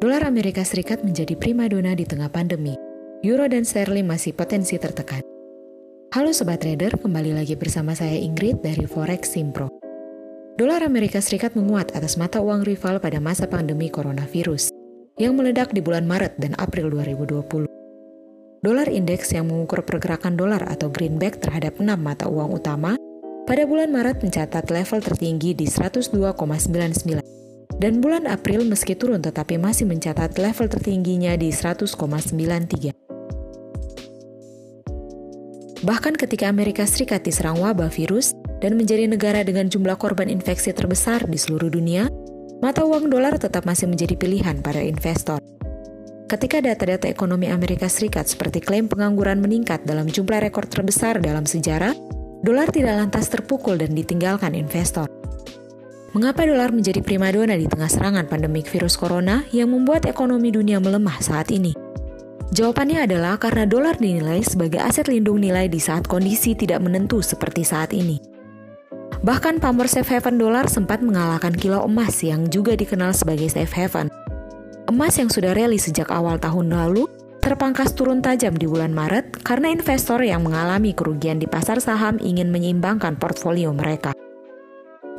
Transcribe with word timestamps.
Dolar 0.00 0.24
Amerika 0.24 0.64
Serikat 0.64 1.04
menjadi 1.04 1.36
primadona 1.36 1.92
di 1.92 2.08
tengah 2.08 2.32
pandemi. 2.32 2.72
Euro 3.20 3.44
dan 3.52 3.68
sterling 3.68 4.08
masih 4.08 4.32
potensi 4.32 4.80
tertekan. 4.80 5.20
Halo 6.16 6.32
Sobat 6.32 6.64
Trader, 6.64 6.96
kembali 6.96 7.36
lagi 7.36 7.52
bersama 7.52 7.92
saya 7.92 8.16
Ingrid 8.16 8.64
dari 8.64 8.88
Forex 8.88 9.36
Simpro. 9.36 9.68
Dolar 10.56 10.88
Amerika 10.88 11.20
Serikat 11.20 11.52
menguat 11.52 11.92
atas 11.92 12.16
mata 12.16 12.40
uang 12.40 12.64
rival 12.64 12.96
pada 12.96 13.20
masa 13.20 13.44
pandemi 13.44 13.92
coronavirus 13.92 14.72
yang 15.20 15.36
meledak 15.36 15.68
di 15.76 15.84
bulan 15.84 16.08
Maret 16.08 16.40
dan 16.40 16.56
April 16.56 16.88
2020. 16.96 17.68
Dolar 18.64 18.88
indeks 18.88 19.36
yang 19.36 19.52
mengukur 19.52 19.84
pergerakan 19.84 20.32
dolar 20.32 20.64
atau 20.64 20.88
greenback 20.88 21.44
terhadap 21.44 21.76
enam 21.76 22.00
mata 22.00 22.24
uang 22.24 22.56
utama 22.56 22.96
pada 23.44 23.68
bulan 23.68 23.92
Maret 23.92 24.24
mencatat 24.24 24.64
level 24.72 25.04
tertinggi 25.04 25.52
di 25.52 25.68
102,99 25.68 27.29
dan 27.80 28.04
bulan 28.04 28.28
April 28.28 28.68
meski 28.68 28.92
turun 28.92 29.24
tetapi 29.24 29.56
masih 29.56 29.88
mencatat 29.88 30.36
level 30.36 30.68
tertingginya 30.68 31.32
di 31.40 31.48
100,93. 31.48 32.92
Bahkan 35.80 36.14
ketika 36.20 36.52
Amerika 36.52 36.84
Serikat 36.84 37.24
diserang 37.24 37.56
wabah 37.56 37.88
virus 37.88 38.36
dan 38.60 38.76
menjadi 38.76 39.08
negara 39.08 39.40
dengan 39.40 39.72
jumlah 39.72 39.96
korban 39.96 40.28
infeksi 40.28 40.76
terbesar 40.76 41.24
di 41.24 41.40
seluruh 41.40 41.72
dunia, 41.72 42.12
mata 42.60 42.84
uang 42.84 43.08
dolar 43.08 43.40
tetap 43.40 43.64
masih 43.64 43.88
menjadi 43.88 44.12
pilihan 44.20 44.60
para 44.60 44.84
investor. 44.84 45.40
Ketika 46.28 46.60
data-data 46.60 47.08
ekonomi 47.08 47.48
Amerika 47.48 47.88
Serikat 47.88 48.28
seperti 48.28 48.60
klaim 48.60 48.92
pengangguran 48.92 49.40
meningkat 49.40 49.88
dalam 49.88 50.04
jumlah 50.04 50.44
rekor 50.44 50.68
terbesar 50.68 51.16
dalam 51.16 51.48
sejarah, 51.48 51.96
dolar 52.44 52.68
tidak 52.68 53.00
lantas 53.00 53.32
terpukul 53.32 53.80
dan 53.80 53.96
ditinggalkan 53.96 54.52
investor. 54.52 55.08
Mengapa 56.10 56.42
dolar 56.42 56.74
menjadi 56.74 57.06
primadona 57.06 57.54
di 57.54 57.70
tengah 57.70 57.86
serangan 57.86 58.26
pandemik 58.26 58.66
virus 58.66 58.98
corona 58.98 59.46
yang 59.54 59.70
membuat 59.70 60.10
ekonomi 60.10 60.50
dunia 60.50 60.82
melemah 60.82 61.22
saat 61.22 61.54
ini? 61.54 61.70
Jawabannya 62.50 63.06
adalah 63.06 63.38
karena 63.38 63.62
dolar 63.62 63.94
dinilai 63.94 64.42
sebagai 64.42 64.82
aset 64.82 65.06
lindung 65.06 65.38
nilai 65.38 65.70
di 65.70 65.78
saat 65.78 66.10
kondisi 66.10 66.58
tidak 66.58 66.82
menentu 66.82 67.22
seperti 67.22 67.62
saat 67.62 67.94
ini. 67.94 68.18
Bahkan 69.22 69.62
pamor 69.62 69.86
safe 69.86 70.18
haven 70.18 70.34
dolar 70.34 70.66
sempat 70.66 70.98
mengalahkan 70.98 71.54
kilau 71.54 71.86
emas 71.86 72.18
yang 72.26 72.50
juga 72.50 72.74
dikenal 72.74 73.14
sebagai 73.14 73.46
safe 73.46 73.70
haven. 73.70 74.10
Emas 74.90 75.14
yang 75.14 75.30
sudah 75.30 75.54
rally 75.54 75.78
sejak 75.78 76.10
awal 76.10 76.42
tahun 76.42 76.74
lalu 76.74 77.06
terpangkas 77.38 77.94
turun 77.94 78.18
tajam 78.18 78.58
di 78.58 78.66
bulan 78.66 78.90
Maret 78.90 79.46
karena 79.46 79.70
investor 79.70 80.18
yang 80.26 80.42
mengalami 80.42 80.90
kerugian 80.90 81.38
di 81.38 81.46
pasar 81.46 81.78
saham 81.78 82.18
ingin 82.18 82.50
menyeimbangkan 82.50 83.14
portfolio 83.14 83.70
mereka. 83.70 84.10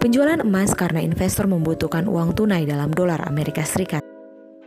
Penjualan 0.00 0.40
emas 0.40 0.72
karena 0.72 1.04
investor 1.04 1.44
membutuhkan 1.44 2.08
uang 2.08 2.32
tunai 2.32 2.64
dalam 2.64 2.88
dolar 2.88 3.20
Amerika 3.28 3.60
Serikat. 3.60 4.00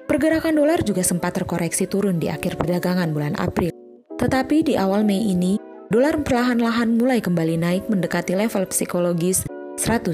Pergerakan 0.05 0.53
dolar 0.53 0.85
juga 0.85 1.01
sempat 1.01 1.33
terkoreksi 1.33 1.89
turun 1.89 2.21
di 2.21 2.29
akhir 2.29 2.53
perdagangan 2.53 3.09
bulan 3.09 3.33
April. 3.41 3.73
Tetapi 4.13 4.61
di 4.61 4.77
awal 4.77 5.01
Mei 5.01 5.25
ini, 5.25 5.57
dolar 5.89 6.21
perlahan-lahan 6.21 7.01
mulai 7.01 7.17
kembali 7.17 7.57
naik 7.57 7.89
mendekati 7.89 8.37
level 8.37 8.69
psikologis 8.69 9.41
100,0. 9.81 10.13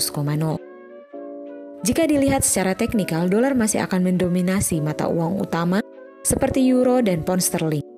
Jika 1.83 2.07
dilihat 2.07 2.47
secara 2.47 2.71
teknikal, 2.79 3.27
dolar 3.27 3.59
masih 3.59 3.83
akan 3.83 4.15
mendominasi 4.15 4.79
mata 4.79 5.11
uang 5.11 5.43
utama 5.43 5.83
seperti 6.23 6.63
euro 6.63 7.03
dan 7.03 7.27
pound 7.27 7.43
sterling. 7.43 7.88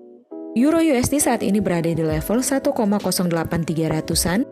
Euro 0.51 0.83
USD 0.83 1.23
saat 1.23 1.47
ini 1.47 1.63
berada 1.63 1.87
di 1.87 2.03
level 2.03 2.43
1,08300-an 2.43 4.43